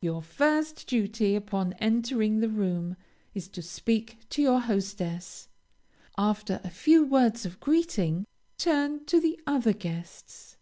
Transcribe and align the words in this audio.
Your 0.00 0.22
first 0.22 0.86
duty, 0.86 1.36
upon 1.36 1.74
entering 1.74 2.40
the 2.40 2.48
room, 2.48 2.96
is 3.34 3.46
to 3.48 3.60
speak 3.60 4.20
to 4.30 4.40
your 4.40 4.58
hostess. 4.58 5.48
After 6.16 6.62
a 6.64 6.70
few 6.70 7.04
words 7.04 7.44
of 7.44 7.60
greeting, 7.60 8.24
turn 8.56 9.04
to 9.04 9.20
the 9.20 9.38
other 9.46 9.74
guests. 9.74 10.56